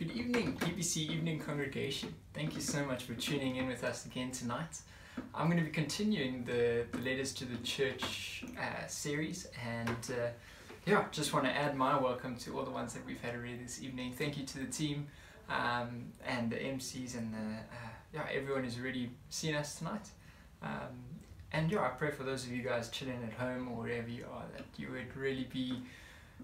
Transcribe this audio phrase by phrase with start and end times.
[0.00, 2.14] Good evening, PBC Evening Congregation.
[2.32, 4.80] Thank you so much for tuning in with us again tonight.
[5.34, 10.28] I'm going to be continuing the, the Letters to the Church uh, series, and uh,
[10.86, 13.58] yeah, just want to add my welcome to all the ones that we've had already
[13.58, 14.14] this evening.
[14.14, 15.06] Thank you to the team
[15.50, 20.08] um, and the MCs, and the, uh, yeah, everyone who's already seen us tonight.
[20.62, 20.96] Um,
[21.52, 24.24] and yeah, I pray for those of you guys chilling at home or wherever you
[24.32, 25.82] are that you would really be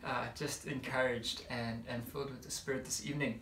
[0.04, 3.40] uh, just encouraged and, and filled with the Spirit this evening.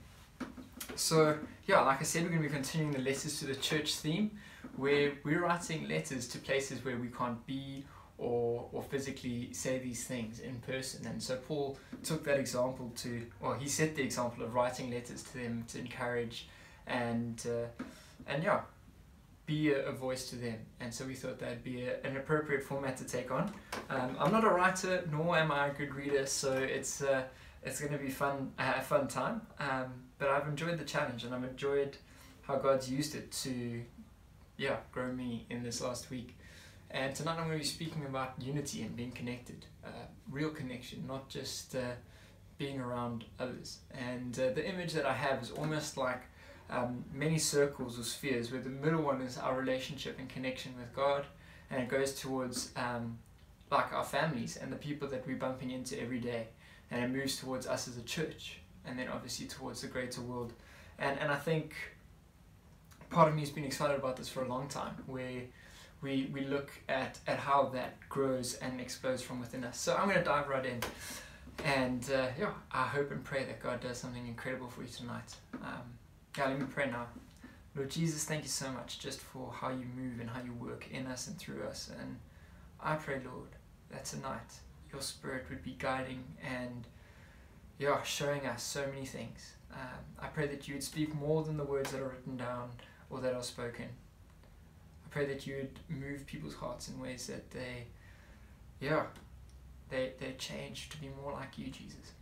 [0.96, 3.94] So, yeah, like I said, we're going to be continuing the letters to the church
[3.96, 4.30] theme
[4.76, 7.84] where we're writing letters to places where we can't be
[8.18, 11.06] or, or physically say these things in person.
[11.06, 15.22] And so, Paul took that example to, well, he set the example of writing letters
[15.22, 16.48] to them to encourage
[16.86, 17.82] and, uh,
[18.26, 18.60] and yeah,
[19.46, 20.58] be a, a, voice to them.
[20.80, 23.52] And so we thought that'd be a, an appropriate format to take on.
[23.90, 27.24] Um, I'm not a writer, nor am I a good reader, so it's uh,
[27.62, 29.42] it's going to be fun, a fun time.
[29.58, 31.96] Um, but I've enjoyed the challenge, and I've enjoyed
[32.42, 33.82] how God's used it to,
[34.56, 36.36] yeah, grow me in this last week.
[36.90, 39.88] And tonight I'm going to be speaking about unity and being connected, uh,
[40.30, 41.80] real connection, not just uh,
[42.58, 43.78] being around others.
[43.90, 46.22] And uh, the image that I have is almost like
[46.70, 50.94] um, many circles or spheres, where the middle one is our relationship and connection with
[50.94, 51.26] God,
[51.70, 53.18] and it goes towards um,
[53.70, 56.48] like our families and the people that we're bumping into every day,
[56.90, 60.52] and it moves towards us as a church, and then obviously towards the greater world.
[60.98, 61.74] And and I think
[63.10, 65.42] part of me has been excited about this for a long time, where
[66.02, 69.78] we we look at at how that grows and explodes from within us.
[69.78, 70.80] So I'm going to dive right in.
[71.64, 75.36] And uh, yeah, I hope and pray that God does something incredible for you tonight.
[75.62, 75.82] Um,
[76.36, 77.06] yeah, let me pray now.
[77.76, 80.86] Lord Jesus, thank you so much just for how you move and how you work
[80.92, 81.90] in us and through us.
[81.98, 82.18] And
[82.80, 83.48] I pray, Lord,
[83.90, 84.60] that tonight
[84.92, 86.86] your Spirit would be guiding and
[87.78, 89.54] yeah, showing us so many things.
[89.72, 92.70] Um, I pray that you would speak more than the words that are written down
[93.10, 93.86] or that are spoken.
[93.86, 97.86] I pray that you would move people's hearts in ways that they,
[98.80, 99.06] yeah,
[99.88, 102.12] they, they change to be more like you, Jesus.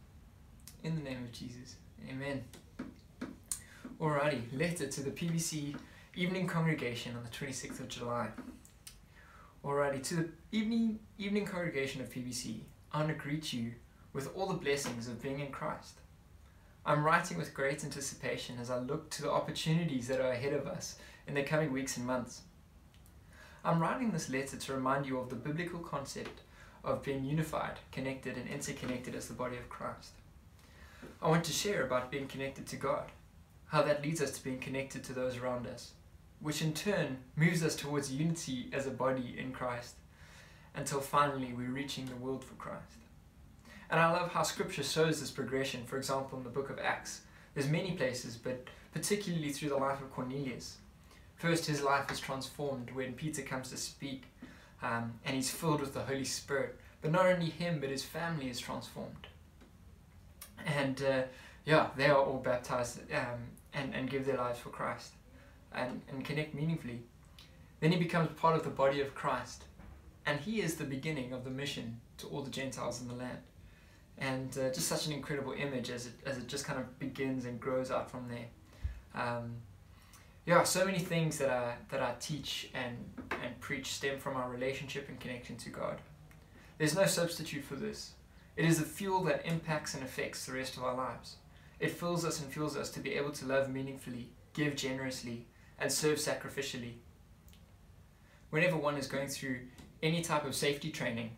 [0.82, 1.76] In the name of Jesus,
[2.08, 2.42] amen.
[4.02, 5.76] Alrighty, letter to the PBC
[6.16, 8.30] Evening Congregation on the 26th of July.
[9.64, 13.70] Alrighty, to the evening evening congregation of PBC, I want to greet you
[14.12, 16.00] with all the blessings of being in Christ.
[16.84, 20.66] I'm writing with great anticipation as I look to the opportunities that are ahead of
[20.66, 20.96] us
[21.28, 22.40] in the coming weeks and months.
[23.64, 26.40] I'm writing this letter to remind you of the biblical concept
[26.82, 30.14] of being unified, connected, and interconnected as the body of Christ.
[31.22, 33.12] I want to share about being connected to God
[33.72, 35.92] how that leads us to being connected to those around us,
[36.40, 39.94] which in turn moves us towards unity as a body in Christ,
[40.74, 42.98] until finally we're reaching the world for Christ.
[43.88, 47.22] And I love how scripture shows this progression, for example, in the book of Acts.
[47.54, 48.62] There's many places, but
[48.92, 50.76] particularly through the life of Cornelius.
[51.36, 54.24] First, his life is transformed when Peter comes to speak,
[54.82, 56.78] um, and he's filled with the Holy Spirit.
[57.00, 59.28] But not only him, but his family is transformed.
[60.66, 61.22] And uh,
[61.64, 63.38] yeah, they are all baptized um,
[63.74, 65.12] and, and give their lives for Christ
[65.74, 67.00] and, and connect meaningfully.
[67.80, 69.64] Then he becomes part of the body of Christ.
[70.24, 73.38] And he is the beginning of the mission to all the Gentiles in the land.
[74.18, 77.44] And uh, just such an incredible image as it, as it just kind of begins
[77.44, 78.46] and grows out from there.
[79.20, 79.56] Um,
[80.46, 82.96] yeah, so many things that I, that I teach and,
[83.30, 86.00] and preach stem from our relationship and connection to God.
[86.78, 88.12] There's no substitute for this.
[88.56, 91.36] It is the fuel that impacts and affects the rest of our lives.
[91.82, 95.46] It fills us and fuels us to be able to love meaningfully, give generously,
[95.80, 96.92] and serve sacrificially.
[98.50, 99.58] Whenever one is going through
[100.00, 101.30] any type of safety training,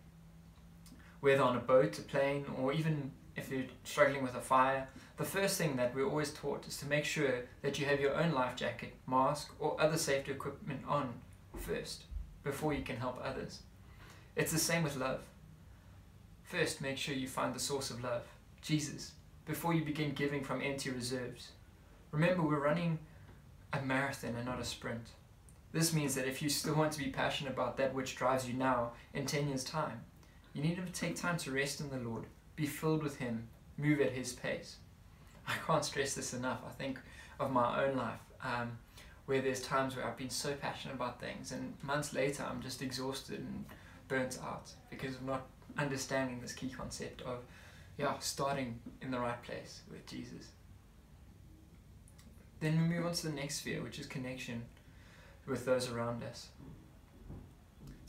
[1.21, 5.25] whether on a boat, a plane, or even if you're struggling with a fire, the
[5.25, 8.33] first thing that we're always taught is to make sure that you have your own
[8.33, 11.15] life jacket, mask, or other safety equipment on
[11.57, 12.03] first
[12.43, 13.61] before you can help others.
[14.37, 15.23] It's the same with love.
[16.43, 18.25] First, make sure you find the source of love,
[18.61, 19.13] Jesus
[19.47, 21.53] before you begin giving from empty reserves.
[22.11, 22.99] Remember, we're running
[23.73, 25.09] a marathon and not a sprint.
[25.73, 28.55] This means that if you still want to be passionate about that which drives you
[28.55, 30.01] now in 10 years' time,
[30.53, 32.25] you need to take time to rest in the Lord,
[32.55, 34.77] be filled with Him, move at His pace.
[35.49, 36.61] I can't stress this enough.
[36.67, 37.01] I think
[37.41, 38.79] of my own life, um,
[39.27, 42.81] where there's times where I've been so passionate about things, and months later I'm just
[42.81, 43.65] exhausted and
[44.07, 47.39] burnt out because of not understanding this key concept of
[47.99, 50.49] yeah, starting in the right place with Jesus.
[52.61, 54.63] Then we move on to the next sphere, which is connection
[55.47, 56.49] with those around us.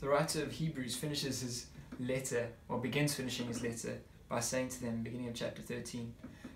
[0.00, 1.66] The writer of Hebrews finishes his
[2.00, 3.98] letter, or begins finishing his letter,
[4.28, 6.12] by saying to them, beginning of chapter 13,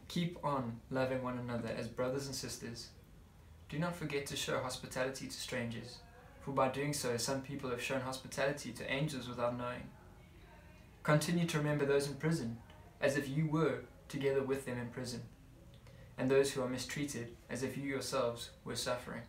[0.09, 2.89] Keep on loving one another as brothers and sisters.
[3.69, 5.99] Do not forget to show hospitality to strangers,
[6.41, 9.89] for by doing so, some people have shown hospitality to angels without knowing.
[11.05, 12.59] Continue to remember those in prison,
[13.01, 15.23] as if you were together with them in prison,
[16.19, 19.23] and those who are mistreated, as if you yourselves were suffering.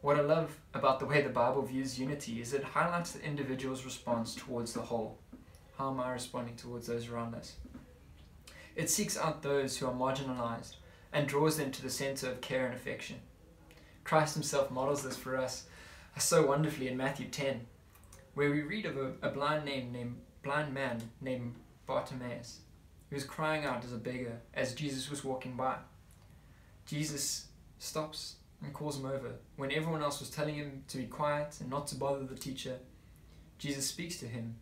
[0.00, 3.84] What I love about the way the Bible views unity is it highlights the individual's
[3.84, 5.18] response towards the whole.
[5.76, 7.56] How am I responding towards those around us?
[8.76, 10.76] It seeks out those who are marginalized
[11.12, 13.16] and draws them to the center of care and affection.
[14.04, 15.64] Christ himself models this for us
[16.16, 17.66] so wonderfully in Matthew 10,
[18.34, 21.54] where we read of a, a blind, name, named, blind man named
[21.88, 22.60] Bartimaeus
[23.08, 25.76] who was crying out as a beggar as Jesus was walking by.
[26.86, 27.46] Jesus
[27.78, 29.32] stops and calls him over.
[29.56, 32.78] When everyone else was telling him to be quiet and not to bother the teacher,
[33.58, 34.56] Jesus speaks to him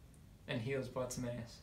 [0.46, 1.58] and heals Bartimaeus.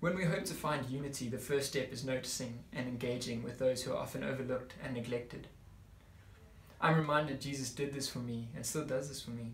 [0.00, 3.82] When we hope to find unity, the first step is noticing and engaging with those
[3.82, 5.48] who are often overlooked and neglected.
[6.80, 9.52] I'm reminded Jesus did this for me and still does this for me.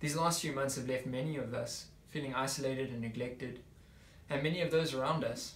[0.00, 3.60] These last few months have left many of us feeling isolated and neglected,
[4.30, 5.54] and many of those around us.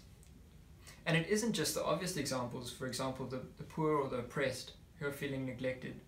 [1.07, 4.73] And it isn't just the obvious examples, for example, the, the poor or the oppressed
[4.99, 6.01] who are feeling neglected.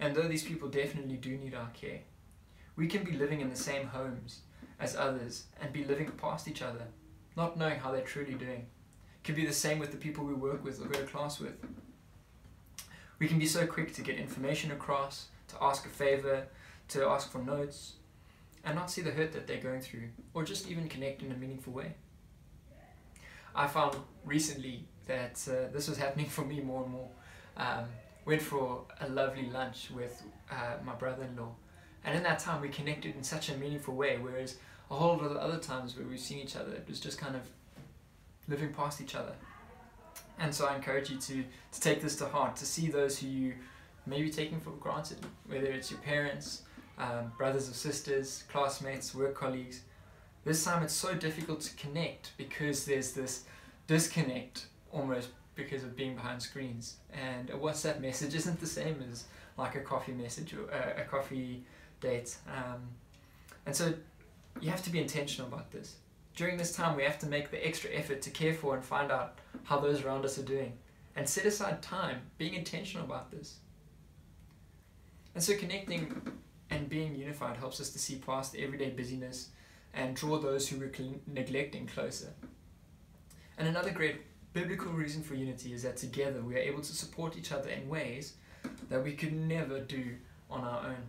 [0.00, 2.00] And though these people definitely do need our care,
[2.76, 4.40] we can be living in the same homes
[4.80, 6.86] as others and be living past each other,
[7.36, 8.66] not knowing how they're truly doing.
[9.16, 11.40] It can be the same with the people we work with or go to class
[11.40, 11.56] with.
[13.18, 16.46] We can be so quick to get information across, to ask a favor,
[16.88, 17.94] to ask for notes,
[18.64, 21.36] and not see the hurt that they're going through, or just even connect in a
[21.36, 21.94] meaningful way.
[23.54, 27.08] I found recently that uh, this was happening for me more and more.
[27.56, 27.84] Um,
[28.24, 31.54] went for a lovely lunch with uh, my brother-in-law,
[32.04, 34.18] and in that time we connected in such a meaningful way.
[34.20, 34.56] Whereas
[34.90, 37.36] a whole lot of other times where we've seen each other, it was just kind
[37.36, 37.42] of
[38.48, 39.32] living past each other.
[40.38, 43.26] And so I encourage you to, to take this to heart, to see those who
[43.26, 43.54] you
[44.06, 46.62] may be taking for granted, whether it's your parents,
[46.98, 49.82] um, brothers or sisters, classmates, work colleagues.
[50.44, 53.44] This time it's so difficult to connect because there's this
[53.86, 56.96] disconnect almost because of being behind screens.
[57.12, 59.24] And a WhatsApp message isn't the same as
[59.56, 61.64] like a coffee message or a, a coffee
[62.00, 62.36] date.
[62.46, 62.82] Um,
[63.64, 63.94] and so
[64.60, 65.96] you have to be intentional about this.
[66.34, 69.10] During this time, we have to make the extra effort to care for and find
[69.10, 70.74] out how those around us are doing.
[71.16, 73.56] And set aside time, being intentional about this.
[75.34, 76.14] And so connecting
[76.70, 79.50] and being unified helps us to see past the everyday busyness
[79.94, 80.92] and draw those who we're
[81.26, 82.32] neglecting closer.
[83.58, 84.22] And another great
[84.52, 87.88] biblical reason for unity is that together we are able to support each other in
[87.88, 88.34] ways
[88.88, 90.16] that we could never do
[90.50, 91.02] on our own.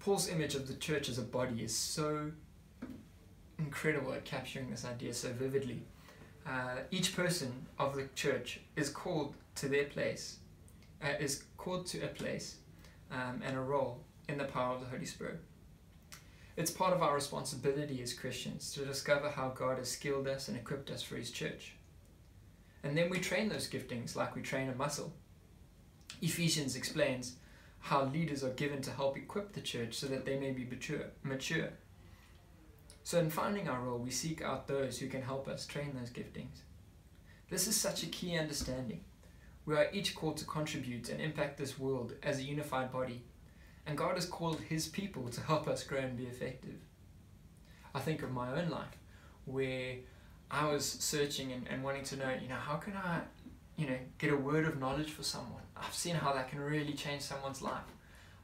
[0.00, 2.30] Paul's image of the church as a body is so
[3.58, 5.82] incredible at capturing this idea so vividly.
[6.46, 10.38] Uh, each person of the church is called to their place,
[11.02, 12.56] uh, is called to a place
[13.10, 15.40] um, and a role in the power of the Holy Spirit.
[16.56, 20.56] It's part of our responsibility as Christians to discover how God has skilled us and
[20.56, 21.74] equipped us for His church.
[22.82, 25.12] And then we train those giftings like we train a muscle.
[26.22, 27.36] Ephesians explains
[27.80, 31.06] how leaders are given to help equip the church so that they may be mature.
[31.22, 31.68] mature.
[33.04, 36.10] So, in finding our role, we seek out those who can help us train those
[36.10, 36.62] giftings.
[37.50, 39.04] This is such a key understanding.
[39.66, 43.22] We are each called to contribute and impact this world as a unified body
[43.86, 46.78] and God has called His people to help us grow and be effective.
[47.94, 48.98] I think of my own life
[49.46, 49.96] where
[50.50, 53.20] I was searching and, and wanting to know, you know, how can I,
[53.76, 55.62] you know, get a word of knowledge for someone?
[55.76, 57.82] I've seen how that can really change someone's life.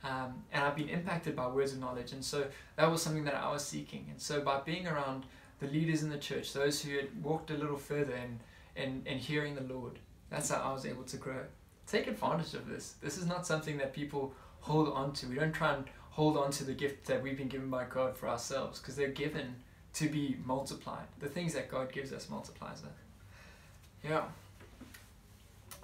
[0.05, 2.13] Um, and I've been impacted by words of knowledge.
[2.13, 2.47] And so
[2.77, 4.07] that was something that I was seeking.
[4.11, 5.25] And so by being around
[5.61, 8.41] the leaders in the church, those who had walked a little further and,
[8.75, 11.41] in, in hearing the Lord, that's how I was able to grow.
[11.87, 12.95] Take advantage of this.
[13.03, 15.27] This is not something that people hold on to.
[15.27, 18.17] We don't try and hold on to the gift that we've been given by God
[18.17, 19.57] for ourselves because they're given
[19.95, 21.07] to be multiplied.
[21.21, 24.09] The things that God gives us multiplies it.
[24.09, 24.23] Yeah.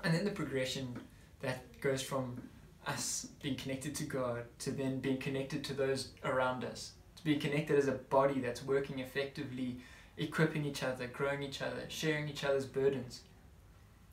[0.03, 0.97] And then the progression
[1.41, 2.41] that goes from
[2.87, 7.37] us being connected to God to then being connected to those around us, to be
[7.37, 9.79] connected as a body that's working effectively,
[10.17, 13.23] equipping each other, growing each other, sharing each other's burdens,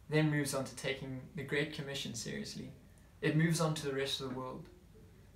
[0.09, 2.71] then moves on to taking the Great Commission seriously
[3.21, 4.65] it moves on to the rest of the world.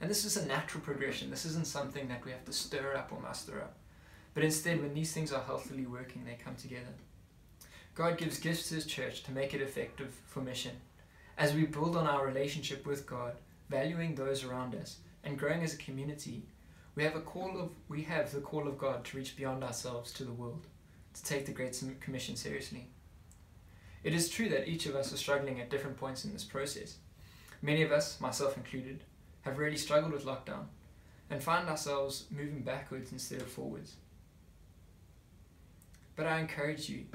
[0.02, 1.30] And this is a natural progression.
[1.30, 3.78] This isn't something that we have to stir up or muster up.
[4.34, 6.94] But instead, when these things are healthily working, they come together.
[7.96, 10.76] God gives gifts to His church to make it effective for mission.
[11.38, 13.34] As we build on our relationship with God,
[13.70, 16.44] valuing those around us, and growing as a community,
[16.96, 20.12] we have a call of we have the call of God to reach beyond ourselves
[20.14, 20.66] to the world,
[21.14, 22.88] to take the Great Commission seriously.
[24.04, 26.98] It is true that each of us are struggling at different points in this process.
[27.62, 29.04] Many of us, myself included,
[29.42, 30.66] have really struggled with lockdown
[31.30, 33.96] and find ourselves moving backwards instead of forwards.
[36.16, 37.06] But I encourage you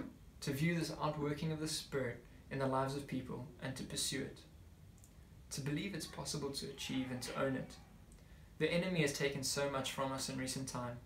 [0.43, 4.23] to view this outworking of the Spirit in the lives of people and to pursue
[4.23, 4.39] it.
[5.53, 7.73] To believe it's possible to achieve and to own it.
[8.59, 11.01] The enemy has taken so much from us in recent times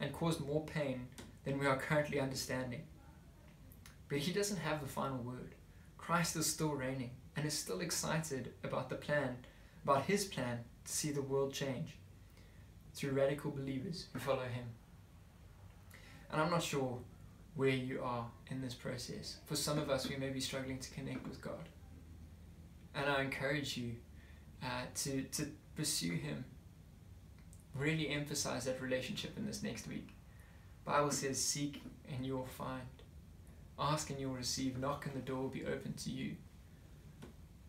[0.00, 1.08] and caused more pain
[1.44, 2.82] than we are currently understanding.
[4.08, 5.54] But he doesn't have the final word.
[6.02, 9.36] Christ is still reigning and is still excited about the plan,
[9.84, 11.96] about his plan to see the world change
[12.92, 14.64] through radical believers who follow him.
[16.30, 16.98] And I'm not sure
[17.54, 19.36] where you are in this process.
[19.46, 21.68] For some of us, we may be struggling to connect with God.
[22.96, 23.92] And I encourage you
[24.60, 26.44] uh, to, to pursue Him.
[27.76, 30.08] Really emphasize that relationship in this next week.
[30.84, 31.80] Bible says, seek
[32.12, 32.82] and you'll find.
[33.78, 34.78] Ask and you'll receive.
[34.78, 36.36] Knock and the door will be open to you.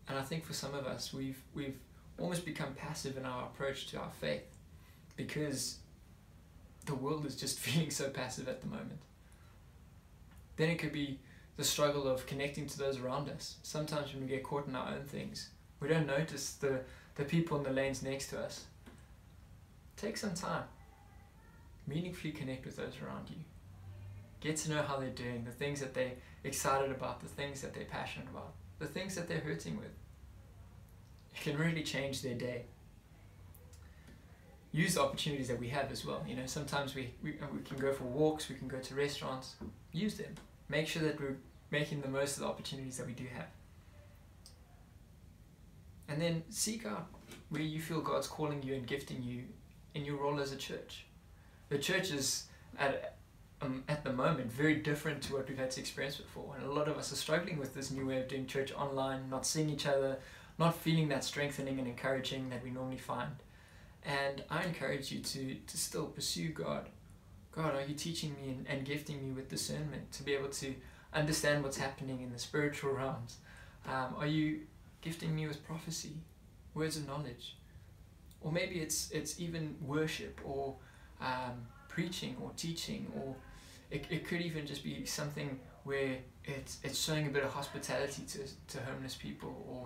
[0.08, 1.78] And I think for some of us, we've, we've
[2.18, 4.44] almost become passive in our approach to our faith
[5.16, 5.78] because
[6.86, 9.00] the world is just feeling so passive at the moment.
[10.56, 11.18] Then it could be
[11.56, 13.56] the struggle of connecting to those around us.
[13.62, 16.80] Sometimes when we get caught in our own things, we don't notice the,
[17.16, 18.64] the people in the lanes next to us.
[19.96, 20.64] Take some time.
[21.86, 23.36] Meaningfully connect with those around you.
[24.44, 26.12] Get to know how they're doing, the things that they're
[26.44, 29.90] excited about, the things that they're passionate about, the things that they're hurting with.
[31.34, 32.66] It can really change their day
[34.74, 36.20] use the opportunities that we have as well.
[36.26, 38.94] You know, sometimes we, we, uh, we can go for walks, we can go to
[38.96, 39.54] restaurants,
[39.92, 40.34] use them.
[40.68, 41.36] Make sure that we're
[41.70, 43.46] making the most of the opportunities that we do have.
[46.08, 47.06] And then seek out
[47.50, 49.44] where you feel God's calling you and gifting you
[49.94, 51.06] in your role as a church.
[51.68, 52.46] The church is
[52.76, 53.16] at,
[53.62, 56.54] um, at the moment very different to what we've had to experience before.
[56.56, 59.30] And a lot of us are struggling with this new way of doing church online,
[59.30, 60.18] not seeing each other,
[60.58, 63.32] not feeling that strengthening and encouraging that we normally find.
[64.04, 66.88] And I encourage you to, to still pursue God.
[67.52, 70.74] God, are you teaching me and, and gifting me with discernment to be able to
[71.12, 73.38] understand what's happening in the spiritual realms?
[73.86, 74.60] Um, are you
[75.00, 76.16] gifting me with prophecy,
[76.74, 77.56] words of knowledge?
[78.40, 80.74] Or maybe it's, it's even worship or
[81.20, 83.34] um, preaching or teaching, or
[83.90, 88.22] it, it could even just be something where it's, it's showing a bit of hospitality
[88.32, 88.40] to,
[88.72, 89.80] to homeless people or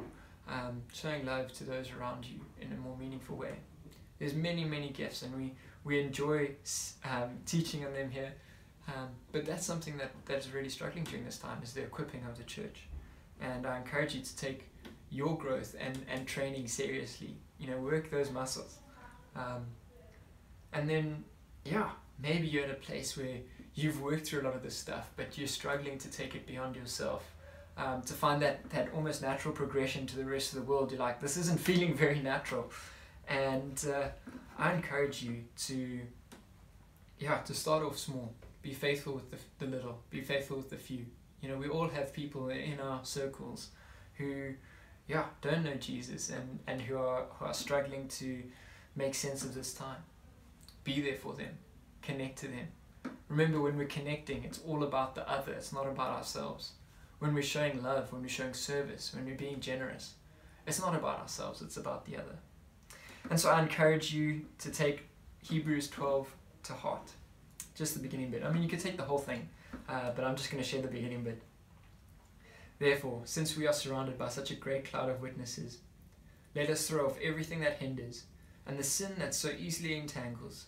[0.52, 3.54] um, showing love to those around you in a more meaningful way.
[4.18, 6.50] There's many, many gifts, and we, we enjoy
[7.04, 8.32] um, teaching on them here.
[8.88, 12.24] Um, but that's something that, that is really struggling during this time is the equipping
[12.24, 12.78] of the church.
[13.40, 14.64] And I encourage you to take
[15.10, 17.36] your growth and, and training seriously.
[17.58, 18.78] You know, work those muscles.
[19.36, 19.66] Um,
[20.72, 21.24] and then,
[21.70, 23.38] yeah, maybe you're in a place where
[23.74, 26.76] you've worked through a lot of this stuff, but you're struggling to take it beyond
[26.76, 27.30] yourself.
[27.76, 30.98] Um, to find that, that almost natural progression to the rest of the world, you're
[30.98, 32.72] like, this isn't feeling very natural.
[33.28, 34.08] And uh,
[34.58, 36.00] I encourage you to,
[37.18, 38.32] yeah, to start off small.
[38.62, 40.00] Be faithful with the, the little.
[40.10, 41.06] Be faithful with the few.
[41.40, 43.68] You know, we all have people in our circles
[44.14, 44.54] who,
[45.06, 48.42] yeah, don't know Jesus and, and who are who are struggling to
[48.96, 50.02] make sense of this time.
[50.84, 51.58] Be there for them.
[52.02, 52.68] Connect to them.
[53.28, 55.52] Remember, when we're connecting, it's all about the other.
[55.52, 56.72] It's not about ourselves.
[57.18, 60.14] When we're showing love, when we're showing service, when we're being generous,
[60.66, 61.60] it's not about ourselves.
[61.60, 62.38] It's about the other.
[63.30, 65.08] And so I encourage you to take
[65.42, 67.10] Hebrews 12 to heart.
[67.74, 68.44] Just the beginning bit.
[68.44, 69.48] I mean, you could take the whole thing,
[69.88, 71.42] uh, but I'm just going to share the beginning bit.
[72.78, 75.78] Therefore, since we are surrounded by such a great cloud of witnesses,
[76.54, 78.24] let us throw off everything that hinders
[78.68, 80.66] and the sin that so easily entangles,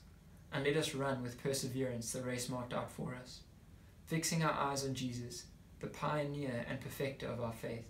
[0.52, 3.42] and let us run with perseverance the race marked out for us,
[4.06, 5.44] fixing our eyes on Jesus,
[5.78, 7.86] the pioneer and perfecter of our faith.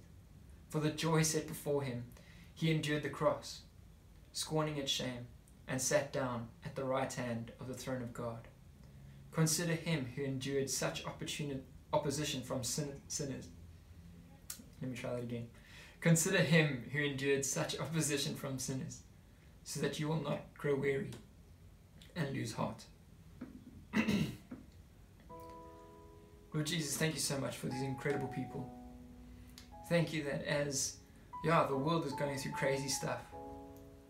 [0.68, 2.04] For the joy set before him,
[2.52, 3.62] he endured the cross
[4.32, 5.26] scorning its shame,
[5.68, 8.48] and sat down at the right hand of the throne of God.
[9.32, 13.48] Consider him who endured such opposition from sin- sinners.
[14.80, 15.46] Let me try that again.
[16.00, 19.02] Consider him who endured such opposition from sinners,
[19.70, 21.12] so that you will not grow weary
[22.16, 22.82] and lose heart.
[26.52, 28.68] Lord Jesus, thank you so much for these incredible people.
[29.88, 30.96] Thank you that as,
[31.44, 33.20] yeah, the world is going through crazy stuff,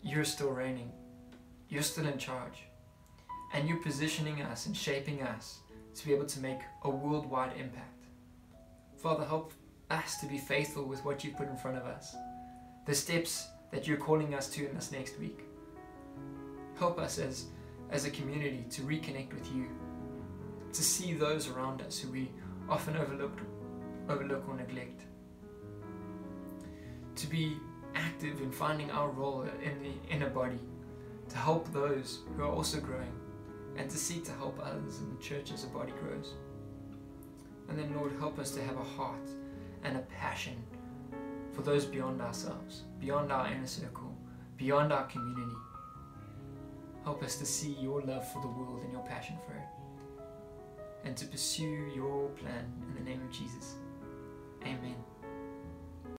[0.01, 0.91] you're still reigning.
[1.69, 2.63] You're still in charge.
[3.53, 5.59] And you're positioning us and shaping us
[5.93, 8.05] to be able to make a worldwide impact.
[8.97, 9.53] Father, help
[9.91, 12.15] us to be faithful with what you put in front of us,
[12.87, 15.41] the steps that you're calling us to in this next week.
[16.81, 17.45] Help us as,
[17.91, 19.67] as a community to reconnect with you.
[20.73, 22.31] to see those around us who we
[22.69, 23.37] often overlook,
[24.09, 25.01] overlook or neglect.
[27.15, 27.57] To be
[27.93, 30.59] active in finding our role in the inner body,
[31.29, 33.13] to help those who are also growing,
[33.77, 36.33] and to seek to help others in the church as the body grows.
[37.69, 39.29] And then, Lord, help us to have a heart
[39.83, 40.55] and a passion
[41.53, 44.15] for those beyond ourselves, beyond our inner circle,
[44.57, 45.50] beyond our community.
[47.03, 50.23] Help us to see your love for the world and your passion for it,
[51.03, 53.75] and to pursue your plan in the name of Jesus.
[54.63, 54.95] Amen.